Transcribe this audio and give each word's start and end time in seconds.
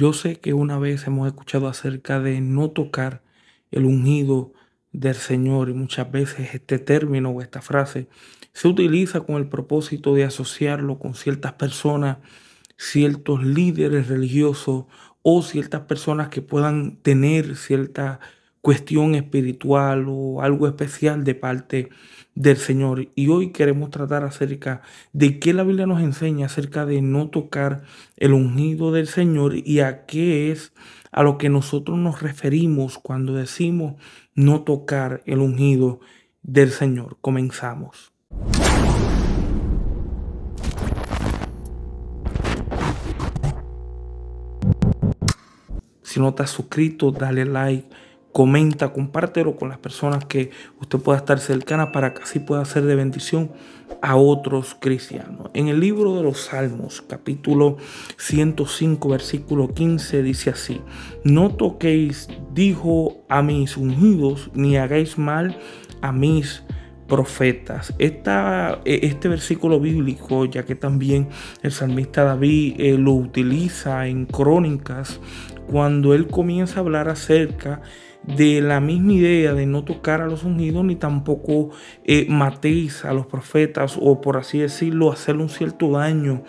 Yo 0.00 0.14
sé 0.14 0.36
que 0.36 0.54
una 0.54 0.78
vez 0.78 1.06
hemos 1.06 1.26
escuchado 1.26 1.68
acerca 1.68 2.20
de 2.20 2.40
no 2.40 2.70
tocar 2.70 3.22
el 3.70 3.84
ungido 3.84 4.54
del 4.92 5.14
Señor 5.14 5.68
y 5.68 5.74
muchas 5.74 6.10
veces 6.10 6.54
este 6.54 6.78
término 6.78 7.28
o 7.28 7.42
esta 7.42 7.60
frase 7.60 8.08
se 8.54 8.68
utiliza 8.68 9.20
con 9.20 9.36
el 9.36 9.50
propósito 9.50 10.14
de 10.14 10.24
asociarlo 10.24 10.98
con 10.98 11.14
ciertas 11.14 11.52
personas, 11.52 12.16
ciertos 12.78 13.44
líderes 13.44 14.08
religiosos 14.08 14.86
o 15.20 15.42
ciertas 15.42 15.82
personas 15.82 16.30
que 16.30 16.40
puedan 16.40 16.96
tener 17.02 17.54
cierta 17.54 18.20
cuestión 18.60 19.14
espiritual 19.14 20.06
o 20.08 20.42
algo 20.42 20.66
especial 20.66 21.24
de 21.24 21.34
parte 21.34 21.88
del 22.34 22.56
Señor. 22.56 23.08
Y 23.14 23.28
hoy 23.28 23.52
queremos 23.52 23.90
tratar 23.90 24.24
acerca 24.24 24.82
de 25.12 25.38
qué 25.38 25.52
la 25.52 25.64
Biblia 25.64 25.86
nos 25.86 26.02
enseña 26.02 26.46
acerca 26.46 26.86
de 26.86 27.02
no 27.02 27.28
tocar 27.28 27.82
el 28.16 28.32
ungido 28.32 28.92
del 28.92 29.06
Señor 29.06 29.54
y 29.56 29.80
a 29.80 30.06
qué 30.06 30.52
es 30.52 30.72
a 31.12 31.22
lo 31.22 31.38
que 31.38 31.48
nosotros 31.48 31.98
nos 31.98 32.22
referimos 32.22 32.98
cuando 32.98 33.34
decimos 33.34 33.94
no 34.34 34.62
tocar 34.62 35.22
el 35.26 35.40
ungido 35.40 36.00
del 36.42 36.70
Señor. 36.70 37.18
Comenzamos. 37.20 38.12
Si 46.02 46.18
no 46.18 46.34
te 46.34 46.42
has 46.42 46.50
suscrito, 46.50 47.12
dale 47.12 47.44
like 47.44 47.88
comenta, 48.32 48.92
compártelo 48.92 49.56
con 49.56 49.68
las 49.68 49.78
personas 49.78 50.24
que 50.24 50.50
usted 50.80 50.98
pueda 50.98 51.18
estar 51.18 51.38
cercana 51.40 51.92
para 51.92 52.14
que 52.14 52.22
así 52.22 52.38
pueda 52.38 52.64
ser 52.64 52.84
de 52.84 52.94
bendición 52.94 53.50
a 54.02 54.16
otros 54.16 54.76
cristianos. 54.78 55.50
En 55.52 55.68
el 55.68 55.80
libro 55.80 56.16
de 56.16 56.22
los 56.22 56.40
Salmos, 56.42 57.02
capítulo 57.02 57.76
105, 58.16 59.08
versículo 59.08 59.74
15, 59.74 60.22
dice 60.22 60.50
así, 60.50 60.80
no 61.24 61.50
toquéis, 61.50 62.28
dijo 62.54 63.24
a 63.28 63.42
mis 63.42 63.76
ungidos, 63.76 64.50
ni 64.54 64.76
hagáis 64.76 65.18
mal 65.18 65.58
a 66.00 66.12
mis 66.12 66.62
profetas. 67.08 67.92
Esta, 67.98 68.80
e, 68.84 69.00
este 69.02 69.28
versículo 69.28 69.80
bíblico, 69.80 70.46
ya 70.46 70.64
que 70.64 70.76
también 70.76 71.28
el 71.62 71.72
salmista 71.72 72.24
David 72.24 72.76
eh, 72.78 72.96
lo 72.96 73.12
utiliza 73.12 74.06
en 74.06 74.26
crónicas, 74.26 75.20
cuando 75.70 76.14
él 76.14 76.28
comienza 76.28 76.76
a 76.76 76.80
hablar 76.80 77.08
acerca 77.08 77.76
de 77.78 78.09
la 78.26 78.80
misma 78.80 79.12
idea 79.14 79.54
de 79.54 79.66
no 79.66 79.84
tocar 79.84 80.20
a 80.20 80.26
los 80.26 80.44
ungidos 80.44 80.84
ni 80.84 80.96
tampoco 80.96 81.70
eh, 82.04 82.26
matéis 82.28 83.04
a 83.04 83.12
los 83.12 83.26
profetas 83.26 83.98
o 84.00 84.20
por 84.20 84.36
así 84.36 84.58
decirlo 84.58 85.10
hacerle 85.12 85.42
un 85.42 85.48
cierto 85.48 85.90
daño 85.92 86.42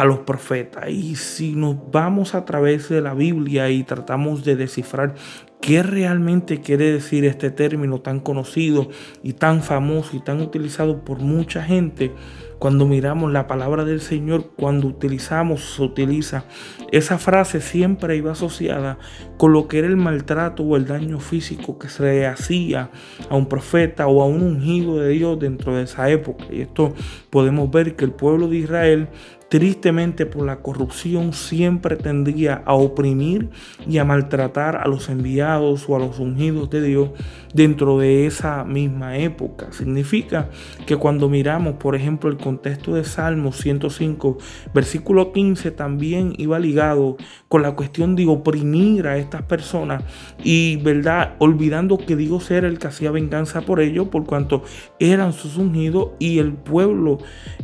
a 0.00 0.04
los 0.06 0.20
profetas. 0.20 0.88
Y 0.88 1.14
si 1.16 1.54
nos 1.54 1.76
vamos 1.90 2.34
a 2.34 2.46
través 2.46 2.88
de 2.88 3.02
la 3.02 3.12
Biblia 3.12 3.68
y 3.68 3.84
tratamos 3.84 4.44
de 4.44 4.56
descifrar 4.56 5.14
qué 5.60 5.82
realmente 5.82 6.62
quiere 6.62 6.90
decir 6.90 7.26
este 7.26 7.50
término 7.50 8.00
tan 8.00 8.20
conocido 8.20 8.88
y 9.22 9.34
tan 9.34 9.62
famoso 9.62 10.16
y 10.16 10.20
tan 10.20 10.40
utilizado 10.40 11.04
por 11.04 11.18
mucha 11.18 11.62
gente, 11.62 12.12
cuando 12.58 12.86
miramos 12.86 13.30
la 13.30 13.46
palabra 13.46 13.84
del 13.84 14.00
Señor, 14.00 14.52
cuando 14.56 14.86
utilizamos, 14.86 15.74
se 15.76 15.82
utiliza, 15.82 16.44
esa 16.92 17.18
frase 17.18 17.60
siempre 17.60 18.16
iba 18.16 18.32
asociada 18.32 18.98
con 19.36 19.52
lo 19.52 19.68
que 19.68 19.78
era 19.78 19.86
el 19.86 19.96
maltrato 19.96 20.62
o 20.62 20.76
el 20.76 20.86
daño 20.86 21.20
físico 21.20 21.78
que 21.78 21.88
se 21.88 22.26
hacía 22.26 22.90
a 23.28 23.36
un 23.36 23.46
profeta 23.46 24.06
o 24.08 24.22
a 24.22 24.26
un 24.26 24.42
ungido 24.42 24.98
de 24.98 25.08
Dios 25.10 25.38
dentro 25.38 25.76
de 25.76 25.84
esa 25.84 26.08
época. 26.10 26.44
Y 26.50 26.62
esto 26.62 26.94
podemos 27.28 27.70
ver 27.70 27.96
que 27.96 28.04
el 28.04 28.12
pueblo 28.12 28.48
de 28.48 28.58
Israel 28.58 29.08
tristemente 29.50 30.26
por 30.26 30.46
la 30.46 30.60
corrupción 30.60 31.32
siempre 31.32 31.96
tendría 31.96 32.62
a 32.64 32.74
oprimir 32.74 33.50
y 33.86 33.98
a 33.98 34.04
maltratar 34.04 34.76
a 34.76 34.86
los 34.86 35.08
enviados 35.08 35.86
o 35.88 35.96
a 35.96 35.98
los 35.98 36.20
ungidos 36.20 36.70
de 36.70 36.80
Dios 36.80 37.10
dentro 37.52 37.98
de 37.98 38.26
esa 38.26 38.62
misma 38.62 39.18
época. 39.18 39.72
Significa 39.72 40.50
que 40.86 40.96
cuando 40.96 41.28
miramos, 41.28 41.74
por 41.74 41.96
ejemplo, 41.96 42.30
el 42.30 42.36
contexto 42.36 42.94
de 42.94 43.02
Salmo 43.02 43.50
105, 43.50 44.38
versículo 44.72 45.32
15, 45.32 45.72
también 45.72 46.32
iba 46.38 46.60
ligado 46.60 47.16
con 47.48 47.62
la 47.62 47.74
cuestión 47.74 48.14
de 48.14 48.28
oprimir 48.28 49.08
a 49.08 49.18
estas 49.18 49.42
personas 49.42 50.04
y, 50.44 50.76
¿verdad? 50.76 51.34
Olvidando 51.40 51.98
que 51.98 52.14
Dios 52.14 52.52
era 52.52 52.68
el 52.68 52.78
que 52.78 52.86
hacía 52.86 53.10
venganza 53.10 53.62
por 53.62 53.80
ellos, 53.80 54.08
por 54.08 54.26
cuanto 54.26 54.62
eran 55.00 55.32
sus 55.32 55.56
ungidos 55.56 56.10
y 56.20 56.38
el 56.38 56.52
pueblo, 56.52 57.18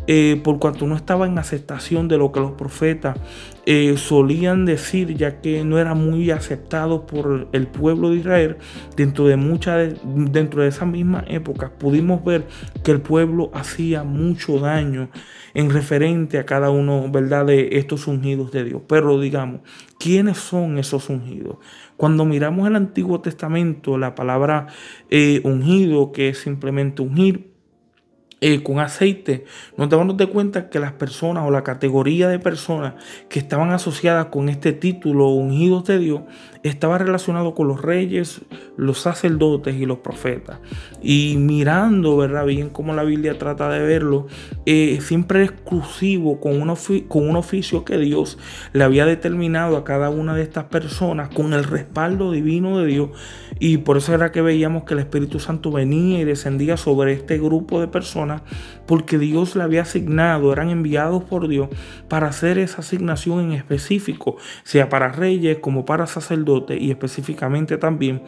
eh, 0.08 0.40
por 0.42 0.58
cuanto 0.58 0.88
no 0.88 0.96
estaba 0.96 1.26
en 1.26 1.38
de 1.76 2.18
lo 2.18 2.32
que 2.32 2.40
los 2.40 2.52
profetas 2.52 3.18
eh, 3.66 3.96
solían 3.96 4.64
decir, 4.64 5.14
ya 5.14 5.40
que 5.40 5.64
no 5.64 5.78
era 5.78 5.94
muy 5.94 6.30
aceptado 6.30 7.06
por 7.06 7.48
el 7.52 7.66
pueblo 7.66 8.10
de 8.10 8.16
Israel, 8.16 8.56
dentro 8.96 9.26
de 9.26 9.36
muchas 9.36 9.94
dentro 10.04 10.62
de 10.62 10.68
esa 10.68 10.86
misma 10.86 11.24
época 11.28 11.72
pudimos 11.78 12.24
ver 12.24 12.46
que 12.82 12.92
el 12.92 13.00
pueblo 13.00 13.50
hacía 13.54 14.04
mucho 14.04 14.58
daño 14.58 15.10
en 15.54 15.70
referente 15.70 16.38
a 16.38 16.46
cada 16.46 16.70
uno, 16.70 17.10
¿verdad?, 17.10 17.46
de 17.46 17.70
estos 17.72 18.06
ungidos 18.06 18.52
de 18.52 18.64
Dios. 18.64 18.82
Pero 18.86 19.20
digamos, 19.20 19.60
¿quiénes 19.98 20.38
son 20.38 20.78
esos 20.78 21.08
ungidos? 21.08 21.56
Cuando 21.96 22.24
miramos 22.24 22.68
el 22.68 22.76
Antiguo 22.76 23.20
Testamento, 23.20 23.96
la 23.96 24.14
palabra 24.14 24.66
eh, 25.08 25.40
ungido, 25.44 26.12
que 26.12 26.28
es 26.28 26.38
simplemente 26.38 27.02
ungir, 27.02 27.55
eh, 28.42 28.62
con 28.62 28.80
aceite, 28.80 29.46
nos 29.78 29.88
damos 29.88 30.14
de 30.18 30.26
cuenta 30.26 30.68
que 30.68 30.78
las 30.78 30.92
personas 30.92 31.44
o 31.46 31.50
la 31.50 31.64
categoría 31.64 32.28
de 32.28 32.38
personas 32.38 32.92
que 33.30 33.38
estaban 33.38 33.70
asociadas 33.70 34.26
con 34.26 34.50
este 34.50 34.74
título 34.74 35.28
ungidos 35.28 35.84
de 35.84 35.98
Dios 35.98 36.20
estaba 36.62 36.98
relacionado 36.98 37.54
con 37.54 37.68
los 37.68 37.80
reyes, 37.80 38.42
los 38.76 38.98
sacerdotes 38.98 39.76
y 39.76 39.86
los 39.86 39.98
profetas. 39.98 40.58
Y 41.00 41.36
mirando, 41.38 42.18
¿verdad? 42.18 42.44
Bien 42.44 42.68
como 42.68 42.92
la 42.92 43.04
Biblia 43.04 43.38
trata 43.38 43.70
de 43.70 43.80
verlo, 43.80 44.26
eh, 44.66 44.98
siempre 45.00 45.42
exclusivo 45.42 46.38
con 46.38 46.60
un, 46.60 46.76
con 47.08 47.26
un 47.26 47.36
oficio 47.36 47.86
que 47.86 47.96
Dios 47.96 48.36
le 48.74 48.84
había 48.84 49.06
determinado 49.06 49.78
a 49.78 49.84
cada 49.84 50.10
una 50.10 50.34
de 50.34 50.42
estas 50.42 50.64
personas 50.64 51.30
con 51.30 51.54
el 51.54 51.64
respaldo 51.64 52.32
divino 52.32 52.78
de 52.80 52.86
Dios. 52.86 53.10
Y 53.58 53.78
por 53.78 53.96
eso 53.96 54.12
era 54.12 54.30
que 54.30 54.42
veíamos 54.42 54.84
que 54.84 54.92
el 54.92 55.00
Espíritu 55.00 55.40
Santo 55.40 55.70
venía 55.70 56.20
y 56.20 56.24
descendía 56.24 56.76
sobre 56.76 57.14
este 57.14 57.38
grupo 57.38 57.80
de 57.80 57.88
personas 57.88 58.25
porque 58.86 59.18
Dios 59.18 59.56
le 59.56 59.62
había 59.62 59.82
asignado, 59.82 60.52
eran 60.52 60.70
enviados 60.70 61.24
por 61.24 61.48
Dios 61.48 61.68
para 62.08 62.28
hacer 62.28 62.58
esa 62.58 62.80
asignación 62.80 63.40
en 63.40 63.52
específico, 63.52 64.36
sea 64.64 64.88
para 64.88 65.08
reyes 65.08 65.58
como 65.58 65.84
para 65.84 66.06
sacerdotes 66.06 66.80
y 66.80 66.90
específicamente 66.90 67.78
también 67.78 68.22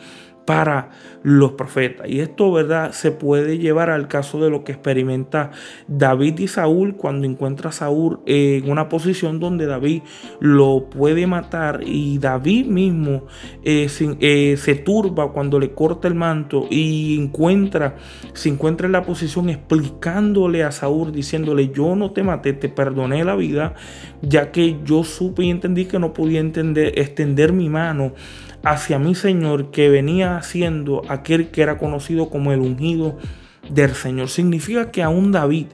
para 0.48 0.88
los 1.22 1.52
profetas. 1.52 2.08
Y 2.08 2.20
esto, 2.20 2.50
¿verdad? 2.50 2.92
Se 2.92 3.10
puede 3.10 3.58
llevar 3.58 3.90
al 3.90 4.08
caso 4.08 4.42
de 4.42 4.48
lo 4.48 4.64
que 4.64 4.72
experimenta 4.72 5.50
David 5.88 6.38
y 6.38 6.48
Saúl 6.48 6.96
cuando 6.96 7.26
encuentra 7.26 7.68
a 7.68 7.72
Saúl 7.72 8.20
en 8.24 8.70
una 8.70 8.88
posición 8.88 9.40
donde 9.40 9.66
David 9.66 10.00
lo 10.40 10.86
puede 10.88 11.26
matar 11.26 11.82
y 11.84 12.16
David 12.16 12.64
mismo 12.64 13.26
eh, 13.62 13.88
eh, 14.20 14.56
se, 14.56 14.74
turba 14.76 15.32
cuando 15.32 15.60
le 15.60 15.72
corta 15.72 16.08
el 16.08 16.14
manto 16.14 16.66
y 16.70 17.20
encuentra, 17.20 17.96
se 18.32 18.48
encuentra 18.48 18.86
en 18.86 18.92
la 18.92 19.02
posición 19.02 19.50
explicándole 19.50 20.64
a 20.64 20.72
Saúl, 20.72 21.12
diciéndole, 21.12 21.68
yo 21.74 21.94
no 21.94 22.12
te 22.12 22.22
maté, 22.22 22.54
te 22.54 22.70
perdoné 22.70 23.22
la 23.22 23.36
vida, 23.36 23.74
ya 24.22 24.50
que 24.50 24.78
yo 24.86 25.04
supe 25.04 25.44
y 25.44 25.50
entendí 25.50 25.84
que 25.84 25.98
no 25.98 26.14
podía 26.14 26.40
entender, 26.40 26.98
extender 26.98 27.52
mi 27.52 27.68
mano 27.68 28.14
hacia 28.70 28.98
mi 28.98 29.14
Señor 29.14 29.70
que 29.70 29.88
venía 29.88 30.36
haciendo 30.36 31.02
aquel 31.08 31.50
que 31.50 31.62
era 31.62 31.78
conocido 31.78 32.28
como 32.30 32.52
el 32.52 32.60
ungido 32.60 33.18
del 33.70 33.94
Señor. 33.94 34.28
Significa 34.28 34.90
que 34.90 35.02
aún 35.02 35.32
David 35.32 35.66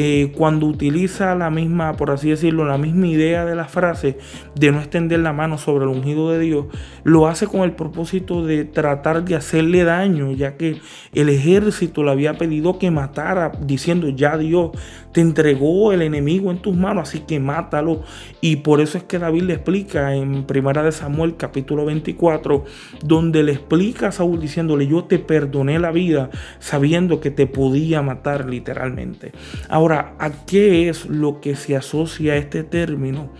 eh, 0.00 0.30
cuando 0.36 0.66
utiliza 0.66 1.34
la 1.34 1.50
misma, 1.50 1.94
por 1.94 2.12
así 2.12 2.30
decirlo, 2.30 2.64
la 2.64 2.78
misma 2.78 3.08
idea 3.08 3.44
de 3.44 3.56
la 3.56 3.64
frase 3.64 4.16
de 4.54 4.70
no 4.70 4.78
extender 4.78 5.18
la 5.18 5.32
mano 5.32 5.58
sobre 5.58 5.86
el 5.86 5.90
ungido 5.90 6.30
de 6.30 6.38
Dios, 6.38 6.66
lo 7.02 7.26
hace 7.26 7.48
con 7.48 7.62
el 7.62 7.72
propósito 7.72 8.46
de 8.46 8.64
tratar 8.64 9.24
de 9.24 9.34
hacerle 9.34 9.82
daño, 9.82 10.30
ya 10.30 10.56
que 10.56 10.80
el 11.14 11.28
ejército 11.28 12.04
le 12.04 12.12
había 12.12 12.34
pedido 12.34 12.78
que 12.78 12.92
matara, 12.92 13.50
diciendo, 13.60 14.08
ya 14.08 14.38
Dios 14.38 14.70
te 15.10 15.20
entregó 15.20 15.92
el 15.92 16.02
enemigo 16.02 16.52
en 16.52 16.58
tus 16.58 16.76
manos, 16.76 17.08
así 17.08 17.20
que 17.20 17.40
mátalo. 17.40 18.02
Y 18.40 18.56
por 18.56 18.80
eso 18.80 18.98
es 18.98 19.04
que 19.04 19.18
David 19.18 19.42
le 19.42 19.54
explica 19.54 20.14
en 20.14 20.44
Primera 20.44 20.84
de 20.84 20.92
Samuel 20.92 21.36
capítulo 21.36 21.84
24, 21.86 22.64
donde 23.02 23.42
le 23.42 23.50
explica 23.50 24.08
a 24.08 24.12
Saúl 24.12 24.38
diciéndole, 24.38 24.86
yo 24.86 25.04
te 25.04 25.18
perdoné 25.18 25.80
la 25.80 25.90
vida 25.90 26.30
sabiendo 26.60 27.20
que 27.20 27.32
te 27.32 27.48
podía 27.48 28.00
matar 28.00 28.48
literalmente. 28.48 29.32
Ahora, 29.68 29.87
¿a 29.92 30.44
qué 30.46 30.88
es 30.88 31.06
lo 31.06 31.40
que 31.40 31.56
se 31.56 31.76
asocia 31.76 32.36
este 32.36 32.62
término 32.64 33.32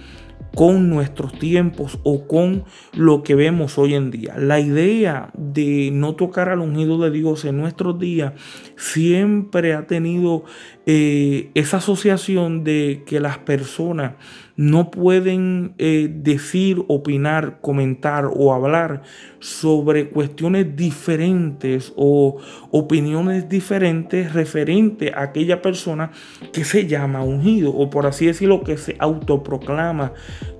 con 0.54 0.88
nuestros 0.88 1.38
tiempos 1.38 1.98
o 2.02 2.26
con 2.26 2.64
lo 2.94 3.22
que 3.22 3.34
vemos 3.34 3.78
hoy 3.78 3.94
en 3.94 4.10
día? 4.10 4.36
La 4.38 4.60
idea 4.60 5.30
de 5.34 5.90
no 5.92 6.14
tocar 6.14 6.48
al 6.48 6.60
ungido 6.60 6.98
de 6.98 7.10
Dios 7.10 7.44
en 7.44 7.58
nuestros 7.58 7.98
días 7.98 8.32
siempre 8.76 9.74
ha 9.74 9.86
tenido 9.86 10.44
eh, 10.90 11.50
esa 11.52 11.76
asociación 11.76 12.64
de 12.64 13.02
que 13.04 13.20
las 13.20 13.36
personas 13.36 14.14
no 14.56 14.90
pueden 14.90 15.74
eh, 15.76 16.08
decir, 16.10 16.82
opinar, 16.88 17.58
comentar 17.60 18.24
o 18.34 18.54
hablar 18.54 19.02
sobre 19.38 20.08
cuestiones 20.08 20.76
diferentes 20.76 21.92
o 21.94 22.38
opiniones 22.70 23.50
diferentes 23.50 24.32
referente 24.32 25.12
a 25.14 25.24
aquella 25.24 25.60
persona 25.60 26.10
que 26.54 26.64
se 26.64 26.86
llama 26.86 27.22
ungido 27.22 27.70
o 27.70 27.90
por 27.90 28.06
así 28.06 28.24
decirlo 28.24 28.64
que 28.64 28.78
se 28.78 28.96
autoproclama 28.98 30.14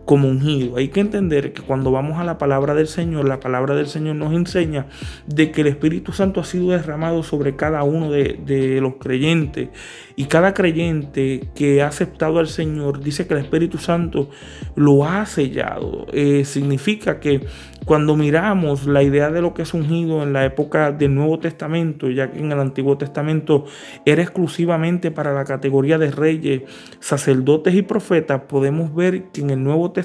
como 0.08 0.26
ungido. 0.26 0.78
Hay 0.78 0.88
que 0.88 1.00
entender 1.00 1.52
que 1.52 1.60
cuando 1.60 1.90
vamos 1.90 2.19
a 2.19 2.25
la 2.25 2.38
palabra 2.38 2.75
del 2.75 2.87
Señor, 2.87 3.28
la 3.28 3.40
palabra 3.40 3.75
del 3.75 3.88
Señor 3.88 4.16
nos 4.16 4.32
enseña 4.32 4.87
de 5.26 5.50
que 5.50 5.60
el 5.60 5.66
Espíritu 5.66 6.12
Santo 6.12 6.40
ha 6.40 6.44
sido 6.44 6.70
derramado 6.70 7.22
sobre 7.22 7.56
cada 7.56 7.82
uno 7.82 8.10
de, 8.10 8.78
los 8.81 8.94
creyentes. 8.94 9.69
Y 10.16 10.25
cada 10.25 10.55
creyente 10.55 11.50
que 11.55 11.82
ha 11.82 11.88
aceptado 11.88 12.38
al 12.38 12.49
Señor 12.49 13.00
dice 13.00 13.26
que 13.26 13.34
el 13.34 13.40
Espíritu 13.40 13.76
Santo 13.76 14.31
lo 14.76 15.05
ha 15.05 15.26
sellado. 15.26 16.06
Eh, 16.14 16.46
significa 16.46 17.20
que 17.20 17.43
cuando 17.84 18.16
miramos 18.16 18.87
la 18.87 19.02
idea 19.02 19.31
de 19.31 19.43
lo 19.43 19.52
que 19.52 19.62
es 19.62 19.75
ungido 19.75 20.22
en 20.22 20.32
la 20.32 20.44
época 20.44 20.90
del 20.90 21.14
Nuevo 21.14 21.38
Testamento, 21.38 22.08
ya 22.08 22.31
que 22.31 22.38
en 22.38 22.50
el 22.50 22.61
Antiguo 22.61 22.96
Testamento 22.96 23.66
era 24.06 24.22
exclusivamente 24.22 25.11
para 25.11 25.34
la 25.34 25.44
categoría 25.44 25.99
de 25.99 26.11
reyes, 26.11 26.62
sacerdotes 26.99 27.75
y 27.75 27.82
profetas, 27.82 28.43
podemos 28.49 28.94
ver 28.94 29.25
que 29.25 29.43
en 29.43 29.50
el 29.50 29.62
Nuevo 29.62 29.93
Testamento 29.93 29.97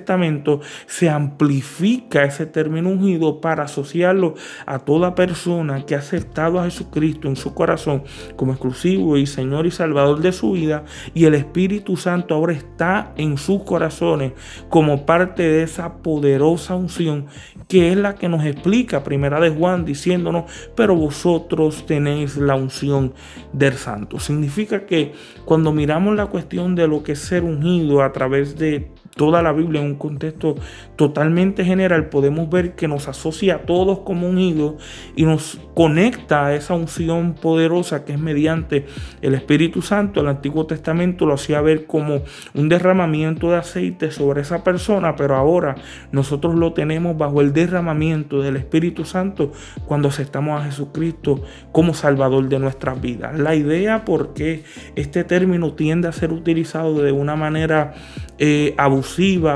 se 0.87 1.09
amplifica 1.09 2.23
ese 2.23 2.45
término 2.45 2.89
ungido 2.89 3.41
para 3.41 3.63
asociarlo 3.63 4.35
a 4.65 4.79
toda 4.79 5.15
persona 5.15 5.85
que 5.85 5.95
ha 5.95 5.99
aceptado 5.99 6.59
a 6.59 6.65
Jesucristo 6.65 7.27
en 7.27 7.35
su 7.35 7.53
corazón 7.53 8.03
como 8.35 8.53
exclusivo 8.53 9.17
y 9.17 9.25
Señor 9.25 9.65
y 9.65 9.71
Salvador 9.71 10.21
de 10.21 10.31
su 10.31 10.53
vida 10.53 10.83
y 11.13 11.25
el 11.25 11.35
Espíritu 11.35 11.97
Santo 11.97 12.35
ahora 12.35 12.53
está 12.53 13.13
en 13.17 13.37
sus 13.37 13.63
corazones 13.63 14.33
como 14.69 15.05
parte 15.05 15.43
de 15.43 15.63
esa 15.63 15.97
poderosa 15.97 16.75
unción 16.75 17.27
que 17.67 17.91
es 17.91 17.97
la 17.97 18.15
que 18.15 18.29
nos 18.29 18.45
explica 18.45 19.03
Primera 19.03 19.39
de 19.39 19.49
Juan 19.49 19.85
diciéndonos, 19.85 20.45
pero 20.75 20.95
vosotros 20.95 21.85
tenéis 21.85 22.37
la 22.37 22.55
unción 22.55 23.13
del 23.51 23.73
Santo. 23.73 24.19
Significa 24.19 24.85
que 24.85 25.13
cuando 25.45 25.71
miramos 25.71 26.15
la 26.15 26.27
cuestión 26.27 26.75
de 26.75 26.87
lo 26.87 27.03
que 27.03 27.13
es 27.13 27.19
ser 27.19 27.43
ungido 27.43 28.01
a 28.01 28.11
través 28.11 28.57
de 28.57 28.91
toda 29.15 29.41
la 29.43 29.51
Biblia 29.51 29.81
en 29.81 29.87
un 29.87 29.95
contexto 29.95 30.55
totalmente 30.95 31.63
general, 31.63 32.09
podemos 32.09 32.49
ver 32.49 32.75
que 32.75 32.87
nos 32.87 33.07
asocia 33.07 33.55
a 33.55 33.59
todos 33.59 33.99
como 33.99 34.27
unidos 34.27 34.75
y 35.15 35.23
nos 35.23 35.59
conecta 35.73 36.47
a 36.47 36.55
esa 36.55 36.73
unción 36.73 37.33
poderosa 37.33 38.05
que 38.05 38.13
es 38.13 38.19
mediante 38.19 38.85
el 39.21 39.35
Espíritu 39.35 39.81
Santo. 39.81 40.21
El 40.21 40.27
Antiguo 40.27 40.65
Testamento 40.65 41.25
lo 41.25 41.35
hacía 41.35 41.61
ver 41.61 41.85
como 41.85 42.23
un 42.53 42.69
derramamiento 42.69 43.51
de 43.51 43.57
aceite 43.57 44.11
sobre 44.11 44.41
esa 44.41 44.63
persona, 44.63 45.15
pero 45.15 45.35
ahora 45.35 45.75
nosotros 46.11 46.55
lo 46.55 46.73
tenemos 46.73 47.17
bajo 47.17 47.41
el 47.41 47.53
derramamiento 47.53 48.41
del 48.41 48.55
Espíritu 48.55 49.05
Santo 49.05 49.51
cuando 49.85 50.07
aceptamos 50.07 50.59
a 50.59 50.65
Jesucristo 50.65 51.43
como 51.71 51.93
Salvador 51.93 52.49
de 52.49 52.59
nuestras 52.59 52.99
vidas. 52.99 53.37
La 53.37 53.55
idea 53.55 54.05
por 54.05 54.33
qué 54.33 54.63
este 54.95 55.23
término 55.23 55.73
tiende 55.73 56.07
a 56.07 56.11
ser 56.11 56.31
utilizado 56.31 57.01
de 57.01 57.11
una 57.11 57.35
manera 57.35 57.93
eh, 58.39 58.73
abusiva 58.77 59.02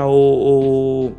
o 0.06 1.12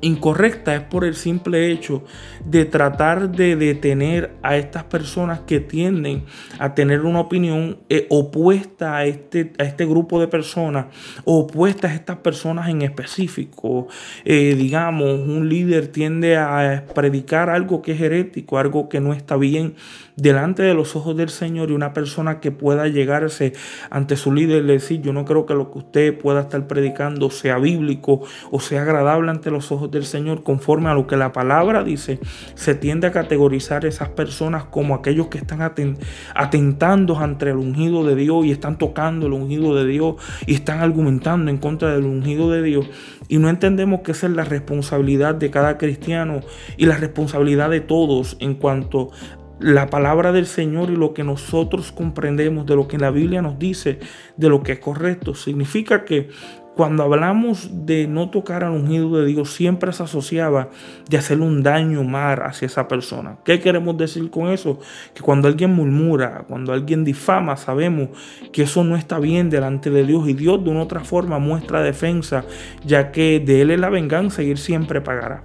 incorrecta 0.00 0.74
es 0.74 0.82
por 0.82 1.04
el 1.04 1.14
simple 1.14 1.70
hecho 1.70 2.04
de 2.44 2.64
tratar 2.64 3.30
de 3.30 3.56
detener 3.56 4.34
a 4.42 4.56
estas 4.56 4.84
personas 4.84 5.40
que 5.40 5.60
tienden 5.60 6.24
a 6.58 6.74
tener 6.74 7.02
una 7.02 7.20
opinión 7.20 7.78
eh, 7.88 8.06
opuesta 8.08 8.96
a 8.96 9.04
este, 9.04 9.52
a 9.58 9.64
este 9.64 9.84
grupo 9.84 10.20
de 10.20 10.28
personas, 10.28 10.86
opuesta 11.24 11.88
a 11.88 11.94
estas 11.94 12.18
personas 12.18 12.68
en 12.68 12.82
específico. 12.82 13.88
Eh, 14.24 14.54
digamos, 14.56 15.20
un 15.20 15.48
líder 15.48 15.88
tiende 15.88 16.36
a 16.36 16.84
predicar 16.94 17.50
algo 17.50 17.82
que 17.82 17.92
es 17.92 18.00
herético, 18.00 18.58
algo 18.58 18.88
que 18.88 19.00
no 19.00 19.12
está 19.12 19.36
bien 19.36 19.74
delante 20.20 20.62
de 20.62 20.74
los 20.74 20.96
ojos 20.96 21.16
del 21.16 21.30
Señor 21.30 21.70
y 21.70 21.74
una 21.74 21.92
persona 21.92 22.40
que 22.40 22.52
pueda 22.52 22.88
llegarse 22.88 23.52
ante 23.90 24.16
su 24.16 24.32
líder 24.32 24.64
y 24.64 24.66
decir, 24.66 25.02
yo 25.02 25.12
no 25.12 25.24
creo 25.24 25.46
que 25.46 25.54
lo 25.54 25.70
que 25.70 25.78
usted 25.78 26.18
pueda 26.18 26.42
estar 26.42 26.66
predicando 26.66 27.30
sea 27.30 27.58
bíblico 27.58 28.22
o 28.50 28.60
sea 28.60 28.82
agradable 28.82 29.30
ante 29.30 29.50
los 29.50 29.72
ojos 29.72 29.90
del 29.90 30.04
Señor 30.04 30.42
conforme 30.42 30.88
a 30.88 30.94
lo 30.94 31.06
que 31.06 31.16
la 31.16 31.32
palabra 31.32 31.84
dice, 31.84 32.18
se 32.54 32.74
tiende 32.74 33.06
a 33.06 33.12
categorizar 33.12 33.84
esas 33.84 34.08
personas 34.08 34.64
como 34.64 34.94
aquellos 34.94 35.28
que 35.28 35.38
están 35.38 35.60
atentando 36.34 37.18
ante 37.18 37.50
el 37.50 37.56
ungido 37.56 38.04
de 38.04 38.14
Dios 38.14 38.44
y 38.44 38.50
están 38.50 38.78
tocando 38.78 39.26
el 39.26 39.32
ungido 39.32 39.74
de 39.74 39.86
Dios 39.86 40.16
y 40.46 40.54
están 40.54 40.80
argumentando 40.80 41.50
en 41.50 41.58
contra 41.58 41.92
del 41.92 42.04
ungido 42.04 42.50
de 42.50 42.62
Dios. 42.62 42.86
Y 43.28 43.38
no 43.38 43.48
entendemos 43.48 44.00
que 44.00 44.12
esa 44.12 44.26
es 44.26 44.32
la 44.32 44.44
responsabilidad 44.44 45.36
de 45.36 45.50
cada 45.50 45.78
cristiano 45.78 46.40
y 46.76 46.86
la 46.86 46.96
responsabilidad 46.96 47.70
de 47.70 47.80
todos 47.80 48.36
en 48.40 48.54
cuanto 48.54 49.10
la 49.60 49.88
palabra 49.88 50.32
del 50.32 50.46
Señor 50.46 50.90
y 50.90 50.96
lo 50.96 51.12
que 51.12 51.22
nosotros 51.22 51.92
comprendemos 51.92 52.66
de 52.66 52.76
lo 52.76 52.88
que 52.88 52.98
la 52.98 53.10
Biblia 53.10 53.42
nos 53.42 53.58
dice 53.58 53.98
de 54.36 54.48
lo 54.48 54.62
que 54.62 54.72
es 54.72 54.78
correcto. 54.78 55.34
Significa 55.34 56.04
que 56.04 56.30
cuando 56.74 57.02
hablamos 57.02 57.68
de 57.84 58.06
no 58.06 58.30
tocar 58.30 58.64
al 58.64 58.72
ungido 58.72 59.18
de 59.18 59.26
Dios, 59.26 59.52
siempre 59.52 59.92
se 59.92 60.04
asociaba 60.04 60.70
de 61.10 61.18
hacerle 61.18 61.44
un 61.44 61.62
daño 61.62 62.04
mar 62.04 62.44
hacia 62.44 62.66
esa 62.66 62.88
persona. 62.88 63.36
¿Qué 63.44 63.60
queremos 63.60 63.98
decir 63.98 64.30
con 64.30 64.48
eso? 64.48 64.78
Que 65.12 65.20
cuando 65.20 65.48
alguien 65.48 65.74
murmura, 65.74 66.44
cuando 66.48 66.72
alguien 66.72 67.04
difama, 67.04 67.58
sabemos 67.58 68.08
que 68.52 68.62
eso 68.62 68.82
no 68.82 68.96
está 68.96 69.18
bien 69.18 69.50
delante 69.50 69.90
de 69.90 70.04
Dios 70.04 70.26
y 70.26 70.32
Dios 70.32 70.64
de 70.64 70.70
una 70.70 70.82
otra 70.82 71.00
forma 71.00 71.38
muestra 71.38 71.82
defensa, 71.82 72.44
ya 72.86 73.12
que 73.12 73.40
de 73.40 73.60
Él 73.60 73.72
es 73.72 73.80
la 73.80 73.90
venganza 73.90 74.42
y 74.42 74.50
Él 74.50 74.58
siempre 74.58 75.02
pagará. 75.02 75.44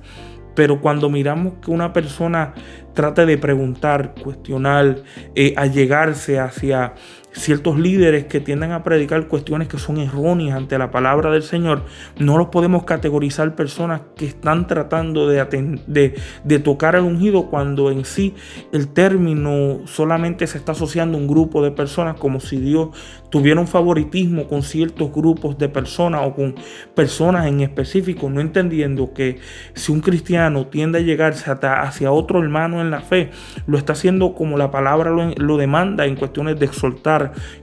Pero 0.56 0.82
cuando 0.82 1.10
miramos 1.10 1.54
que 1.64 1.72
una 1.72 1.94
persona 1.94 2.54
trate 2.94 3.26
de 3.26 3.38
preguntar, 3.38 4.16
cuestionar, 4.24 4.98
eh, 5.36 5.54
allegarse 5.58 6.40
hacia 6.40 6.94
ciertos 7.36 7.78
líderes 7.78 8.26
que 8.26 8.40
tienden 8.40 8.72
a 8.72 8.84
predicar 8.84 9.28
cuestiones 9.28 9.68
que 9.68 9.78
son 9.78 9.98
erróneas 9.98 10.56
ante 10.56 10.78
la 10.78 10.90
palabra 10.90 11.32
del 11.32 11.44
Señor, 11.44 11.84
no 12.18 12.38
los 12.38 12.48
podemos 12.48 12.86
categorizar 12.86 13.56
personas 13.56 14.02
que 14.16 14.26
están 14.26 14.68
tratando 14.68 15.28
de, 15.28 16.16
de, 16.44 16.60
tocar 16.60 16.96
el 16.96 17.02
ungido 17.02 17.48
cuando 17.50 17.92
en 17.92 18.06
sí 18.06 18.34
el 18.72 18.88
término 18.88 19.82
solamente 19.86 20.48
se 20.48 20.58
está 20.58 20.72
asociando 20.72 21.18
a 21.18 21.22
un 21.22 21.28
grupo 21.28 21.62
de 21.62 21.72
personas 21.72 22.16
como 22.18 22.40
si 22.40 22.58
Dios 22.58 22.90
tuviera 23.30 23.60
un 23.60 23.68
favoritismo 23.68 24.48
con 24.48 24.64
ciertos 24.64 25.12
grupos 25.12 25.58
de 25.58 25.68
personas 25.68 26.22
o 26.24 26.34
con 26.34 26.56
personas 26.96 27.48
en 27.48 27.60
específico, 27.60 28.30
no 28.30 28.40
entendiendo 28.40 29.14
que 29.14 29.40
si 29.74 29.92
un 29.92 30.00
cristiano 30.00 30.68
tiende 30.68 31.00
a 31.00 31.02
llegarse 31.02 31.52
hacia 31.52 32.12
otro 32.12 32.42
hermano 32.42 32.80
en 32.80 32.92
la 32.92 33.02
fe, 33.02 33.32
lo 33.68 33.78
está 33.78 33.92
haciendo 33.94 34.34
como 34.34 34.58
la 34.58 34.72
palabra 34.72 35.12
lo, 35.12 35.32
lo 35.36 35.58
demanda 35.58 36.06
en 36.06 36.16
cuestiones 36.16 36.58
de 36.60 36.68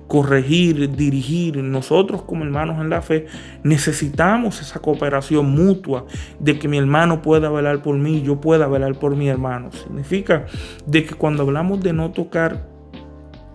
corregir, 0.06 0.94
dirigir. 0.94 1.56
Nosotros 1.62 2.22
como 2.22 2.44
hermanos 2.44 2.80
en 2.80 2.90
la 2.90 3.02
fe 3.02 3.26
necesitamos 3.62 4.60
esa 4.60 4.80
cooperación 4.80 5.50
mutua 5.50 6.06
de 6.38 6.58
que 6.58 6.68
mi 6.68 6.78
hermano 6.78 7.22
pueda 7.22 7.50
velar 7.50 7.82
por 7.82 7.96
mí, 7.96 8.22
yo 8.22 8.40
pueda 8.40 8.66
velar 8.66 8.94
por 8.94 9.16
mi 9.16 9.28
hermano. 9.28 9.70
Significa 9.72 10.46
de 10.86 11.04
que 11.04 11.14
cuando 11.14 11.42
hablamos 11.42 11.80
de 11.80 11.92
no 11.92 12.10
tocar 12.10 12.71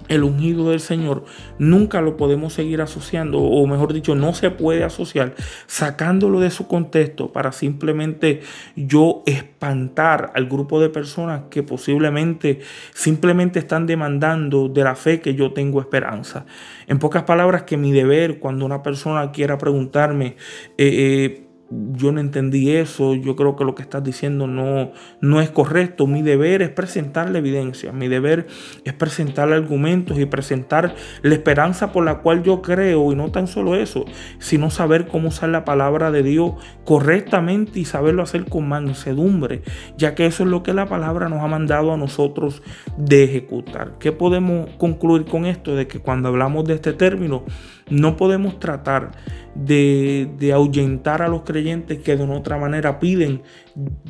el 0.08 0.24
ungido 0.24 0.70
del 0.70 0.80
Señor, 0.80 1.26
nunca 1.60 2.02
lo 2.02 2.18
podemos 2.18 2.54
seguir 2.54 2.82
asociando, 2.82 3.40
o 3.40 3.66
mejor 3.68 3.94
dicho, 3.94 4.16
no 4.16 4.34
se 4.34 4.52
puede 4.52 4.84
asociar, 4.84 5.36
sacándolo 5.66 6.40
de 6.40 6.50
su 6.50 6.68
contexto 6.68 7.32
para 7.32 7.52
simplemente 7.52 8.42
yo 8.76 9.24
espantar 9.26 10.32
al 10.36 10.48
grupo 10.48 10.80
de 10.80 10.90
personas 10.90 11.44
que 11.50 11.64
posiblemente 11.64 12.60
simplemente 12.94 13.60
están 13.60 13.86
demandando 13.86 14.70
de 14.70 14.84
la 14.84 14.96
fe 14.96 15.22
que 15.22 15.36
yo 15.36 15.54
tengo 15.54 15.82
esperanza. 15.82 16.46
En 16.88 17.00
pocas 17.00 17.24
palabras, 17.24 17.64
que 17.64 17.78
mi 17.78 17.92
deber 17.92 18.40
cuando 18.40 18.66
una 18.66 18.84
persona 18.84 19.32
quiera 19.32 19.58
preguntarme, 19.58 20.36
eh, 20.78 20.88
eh, 20.88 21.47
yo 21.70 22.12
no 22.12 22.22
entendí 22.22 22.72
eso, 22.72 23.16
yo 23.16 23.36
creo 23.36 23.56
que 23.56 23.66
lo 23.66 23.76
que 23.76 23.82
estás 23.82 24.04
diciendo 24.04 24.48
no, 24.48 24.92
no 25.20 25.42
es 25.42 25.50
correcto. 25.50 26.08
Mi 26.08 26.22
deber 26.22 26.62
es 26.62 26.70
presentar 26.70 27.30
la 27.30 27.40
evidencia, 27.40 27.92
mi 27.92 28.08
deber 28.08 28.48
es 28.86 28.94
presentar 28.94 29.52
argumentos 29.52 30.18
y 30.18 30.26
presentar 30.26 30.96
la 31.22 31.34
esperanza 31.34 31.92
por 31.92 32.06
la 32.06 32.20
cual 32.20 32.44
yo 32.44 32.62
creo, 32.62 33.12
y 33.12 33.16
no 33.16 33.32
tan 33.32 33.48
solo 33.48 33.76
eso, 33.76 34.06
sino 34.40 34.70
saber 34.70 35.08
cómo 35.08 35.28
usar 35.28 35.50
la 35.50 35.66
palabra 35.66 36.12
de 36.12 36.24
Dios 36.24 36.54
correctamente 36.86 37.80
y 37.80 37.86
saberlo 37.86 38.24
hacer 38.24 38.46
con 38.46 38.68
mansedumbre, 38.68 39.62
ya 39.98 40.16
que 40.16 40.26
eso 40.26 40.44
es 40.44 40.50
lo 40.50 40.64
que 40.64 40.74
la 40.74 40.86
palabra 40.86 41.28
nos 41.28 41.42
ha 41.44 41.48
mandado 41.48 41.94
a 41.94 41.98
nosotros 41.98 42.64
de 42.98 43.26
ejecutar. 43.26 43.98
¿Qué 44.00 44.12
podemos 44.12 44.70
concluir 44.78 45.26
con 45.26 45.46
esto? 45.46 45.76
De 45.76 45.88
que 45.88 46.00
cuando 46.00 46.30
hablamos 46.30 46.66
de 46.66 46.76
este 46.76 46.94
término, 46.94 47.44
no 47.90 48.18
podemos 48.18 48.60
tratar 48.60 49.12
de, 49.56 50.30
de 50.38 50.54
ahuyentar 50.54 51.22
a 51.22 51.28
los 51.28 51.42
creyentes 51.42 51.57
que 52.04 52.18
de 52.18 52.24
una 52.24 52.36
otra 52.36 52.58
manera 52.58 53.00
piden 53.00 53.42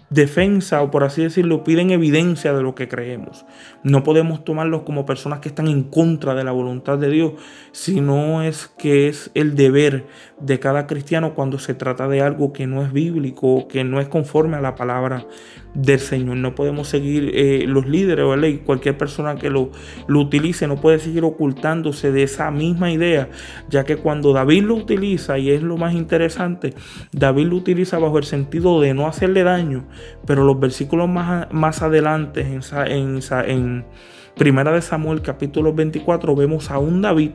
defensa 0.10 0.82
o 0.82 0.92
por 0.92 1.04
así 1.04 1.24
decirlo, 1.24 1.64
piden 1.64 1.92
evidencia 1.92 2.54
de 2.54 2.62
lo 2.62 2.76
que 2.76 2.88
creemos. 2.88 3.46
No 3.84 4.04
podemos 4.04 4.44
tomarlos 4.44 4.84
como 4.84 5.06
personas 5.06 5.40
que 5.40 5.50
están 5.50 5.68
en 5.68 5.84
contra 5.84 6.36
de 6.36 6.44
la 6.44 6.52
voluntad 6.52 6.98
de 6.98 7.10
Dios, 7.10 7.34
sino 7.72 8.42
es 8.42 8.68
que 8.78 9.08
es 9.08 9.32
el 9.34 9.56
deber 9.56 10.06
de 10.40 10.60
cada 10.60 10.88
cristiano 10.88 11.34
cuando 11.34 11.60
se 11.60 11.74
trata 11.74 12.08
de 12.08 12.22
algo 12.22 12.54
que 12.54 12.68
no 12.68 12.84
es 12.84 12.94
bíblico, 12.94 13.68
que 13.68 13.84
no 13.84 14.00
es 14.00 14.08
conforme 14.08 14.58
a 14.58 14.62
la 14.62 14.76
palabra 14.76 15.26
del 15.74 16.00
Señor. 16.00 16.38
No 16.38 16.56
podemos 16.56 16.88
seguir 16.88 17.32
eh, 17.34 17.66
los 17.68 17.88
líderes 17.88 18.26
o 18.26 18.36
ley, 18.36 18.60
cualquier 18.60 18.98
persona 18.98 19.36
que 19.36 19.50
lo, 19.50 19.72
lo 20.08 20.20
utilice 20.20 20.68
no 20.68 20.76
puede 20.82 21.00
seguir 21.00 21.24
ocultándose 21.24 22.12
de 22.12 22.24
esa 22.24 22.52
misma 22.52 22.92
idea, 22.92 23.30
ya 23.70 23.84
que 23.84 23.98
cuando 23.98 24.34
David 24.34 24.64
lo 24.64 24.76
utiliza, 24.76 25.38
y 25.38 25.52
es 25.52 25.62
lo 25.62 25.78
más 25.78 25.94
interesante, 25.94 26.74
David 27.12 27.37
lo 27.46 27.56
utiliza 27.56 28.00
bajo 28.00 28.18
el 28.18 28.24
sentido 28.24 28.82
de 28.82 28.94
no 28.94 29.08
hacerle 29.08 29.44
daño, 29.44 29.86
pero 30.26 30.44
los 30.44 30.60
versículos 30.60 31.10
más, 31.10 31.52
más 31.52 31.82
adelante 31.82 32.42
en, 32.42 32.62
en, 32.92 33.20
en 33.46 33.86
Primera 34.38 34.72
de 34.72 34.84
Samuel 34.84 35.24
capítulo 35.24 35.74
24 35.74 36.36
vemos 36.36 36.70
a 36.70 36.78
un 36.78 37.02
David 37.02 37.32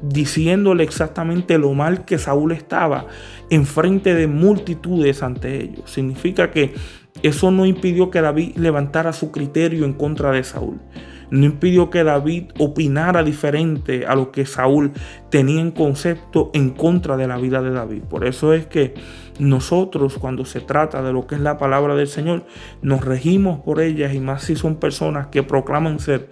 diciéndole 0.00 0.84
exactamente 0.84 1.58
lo 1.58 1.74
mal 1.74 2.06
que 2.06 2.16
Saúl 2.16 2.52
estaba 2.52 3.06
enfrente 3.50 4.14
de 4.14 4.26
multitudes 4.26 5.22
ante 5.22 5.62
ellos. 5.62 5.90
Significa 5.90 6.50
que 6.50 6.72
eso 7.22 7.50
no 7.50 7.66
impidió 7.66 8.10
que 8.10 8.22
David 8.22 8.56
levantara 8.56 9.12
su 9.12 9.30
criterio 9.30 9.84
en 9.84 9.92
contra 9.92 10.30
de 10.32 10.44
Saúl. 10.44 10.80
No 11.30 11.44
impidió 11.44 11.90
que 11.90 12.04
David 12.04 12.52
opinara 12.58 13.22
diferente 13.22 14.06
a 14.06 14.14
lo 14.14 14.30
que 14.30 14.46
Saúl 14.46 14.92
tenía 15.30 15.60
en 15.60 15.70
concepto 15.70 16.50
en 16.54 16.70
contra 16.70 17.16
de 17.16 17.26
la 17.26 17.36
vida 17.36 17.62
de 17.62 17.70
David. 17.70 18.02
Por 18.04 18.26
eso 18.26 18.52
es 18.52 18.66
que 18.66 18.94
nosotros 19.38 20.18
cuando 20.18 20.44
se 20.44 20.60
trata 20.60 21.02
de 21.02 21.12
lo 21.12 21.26
que 21.26 21.34
es 21.34 21.40
la 21.40 21.58
palabra 21.58 21.94
del 21.94 22.08
Señor, 22.08 22.44
nos 22.82 23.04
regimos 23.04 23.60
por 23.60 23.80
ellas 23.80 24.14
y 24.14 24.20
más 24.20 24.44
si 24.44 24.56
son 24.56 24.76
personas 24.76 25.28
que 25.28 25.42
proclaman 25.42 25.98
ser 25.98 26.30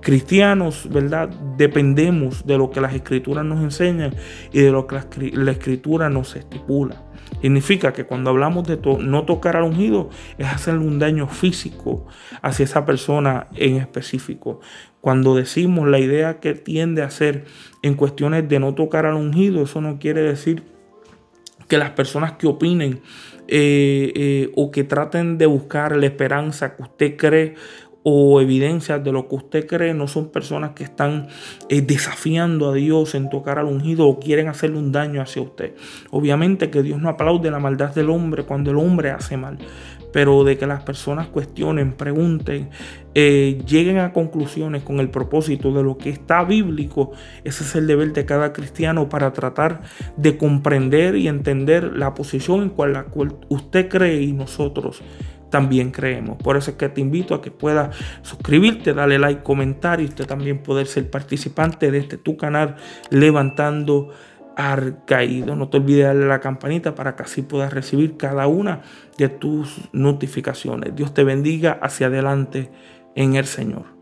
cristianos, 0.00 0.88
¿verdad? 0.90 1.30
Dependemos 1.56 2.44
de 2.44 2.58
lo 2.58 2.70
que 2.70 2.80
las 2.80 2.94
escrituras 2.94 3.44
nos 3.44 3.62
enseñan 3.62 4.14
y 4.52 4.60
de 4.60 4.70
lo 4.70 4.86
que 4.86 4.98
la 5.32 5.52
escritura 5.52 6.10
nos 6.10 6.36
estipula. 6.36 7.11
Significa 7.40 7.92
que 7.92 8.04
cuando 8.04 8.30
hablamos 8.30 8.66
de 8.68 8.78
no 9.00 9.24
tocar 9.24 9.56
al 9.56 9.64
ungido 9.64 10.10
es 10.38 10.46
hacerle 10.46 10.86
un 10.86 10.98
daño 10.98 11.26
físico 11.26 12.06
hacia 12.40 12.64
esa 12.64 12.84
persona 12.84 13.48
en 13.54 13.76
específico. 13.76 14.60
Cuando 15.00 15.34
decimos 15.34 15.88
la 15.88 15.98
idea 15.98 16.38
que 16.38 16.54
tiende 16.54 17.02
a 17.02 17.06
hacer 17.06 17.44
en 17.82 17.94
cuestiones 17.94 18.48
de 18.48 18.60
no 18.60 18.74
tocar 18.74 19.06
al 19.06 19.14
ungido, 19.14 19.62
eso 19.62 19.80
no 19.80 19.98
quiere 19.98 20.22
decir 20.22 20.62
que 21.66 21.78
las 21.78 21.90
personas 21.90 22.32
que 22.32 22.46
opinen 22.46 23.00
eh, 23.48 24.12
eh, 24.14 24.52
o 24.54 24.70
que 24.70 24.84
traten 24.84 25.38
de 25.38 25.46
buscar 25.46 25.96
la 25.96 26.06
esperanza 26.06 26.76
que 26.76 26.82
usted 26.82 27.16
cree 27.16 27.54
o 28.04 28.40
evidencias 28.40 29.02
de 29.02 29.12
lo 29.12 29.28
que 29.28 29.36
usted 29.36 29.66
cree 29.66 29.94
no 29.94 30.08
son 30.08 30.30
personas 30.30 30.72
que 30.72 30.84
están 30.84 31.28
eh, 31.68 31.82
desafiando 31.82 32.70
a 32.70 32.74
Dios 32.74 33.14
en 33.14 33.30
tocar 33.30 33.58
al 33.58 33.66
ungido 33.66 34.08
o 34.08 34.18
quieren 34.18 34.48
hacerle 34.48 34.78
un 34.78 34.92
daño 34.92 35.22
hacia 35.22 35.42
usted. 35.42 35.74
Obviamente 36.10 36.70
que 36.70 36.82
Dios 36.82 37.00
no 37.00 37.08
aplaude 37.08 37.50
la 37.50 37.60
maldad 37.60 37.94
del 37.94 38.10
hombre 38.10 38.44
cuando 38.44 38.70
el 38.70 38.78
hombre 38.78 39.10
hace 39.10 39.36
mal, 39.36 39.58
pero 40.12 40.44
de 40.44 40.58
que 40.58 40.66
las 40.66 40.82
personas 40.82 41.28
cuestionen, 41.28 41.92
pregunten, 41.92 42.70
eh, 43.14 43.62
lleguen 43.66 43.98
a 43.98 44.12
conclusiones 44.12 44.82
con 44.82 45.00
el 45.00 45.10
propósito 45.10 45.72
de 45.72 45.82
lo 45.82 45.96
que 45.96 46.10
está 46.10 46.44
bíblico, 46.44 47.12
ese 47.44 47.64
es 47.64 47.74
el 47.74 47.86
deber 47.86 48.12
de 48.12 48.24
cada 48.24 48.52
cristiano 48.52 49.08
para 49.08 49.32
tratar 49.32 49.82
de 50.16 50.36
comprender 50.36 51.16
y 51.16 51.28
entender 51.28 51.96
la 51.96 52.14
posición 52.14 52.72
en 52.76 52.92
la 52.92 53.04
cual 53.04 53.36
usted 53.48 53.88
cree 53.88 54.22
y 54.22 54.32
nosotros 54.32 55.02
también 55.52 55.90
creemos. 55.90 56.38
Por 56.38 56.56
eso 56.56 56.72
es 56.72 56.78
que 56.78 56.88
te 56.88 57.02
invito 57.02 57.34
a 57.34 57.42
que 57.42 57.50
puedas 57.50 57.94
suscribirte, 58.22 58.94
darle 58.94 59.18
like, 59.18 59.42
comentar 59.42 60.00
y 60.00 60.06
usted 60.06 60.26
también 60.26 60.62
poder 60.62 60.86
ser 60.86 61.10
participante 61.10 61.90
de 61.90 61.98
este 61.98 62.16
tu 62.16 62.38
canal 62.38 62.76
levantando 63.10 64.08
arcaído. 64.56 65.54
No 65.54 65.68
te 65.68 65.76
olvides 65.76 66.06
darle 66.06 66.26
la 66.26 66.40
campanita 66.40 66.94
para 66.94 67.14
que 67.14 67.24
así 67.24 67.42
puedas 67.42 67.72
recibir 67.72 68.16
cada 68.16 68.46
una 68.46 68.80
de 69.18 69.28
tus 69.28 69.78
notificaciones. 69.92 70.96
Dios 70.96 71.12
te 71.12 71.22
bendiga 71.22 71.78
hacia 71.82 72.06
adelante 72.06 72.70
en 73.14 73.36
el 73.36 73.44
Señor. 73.44 74.01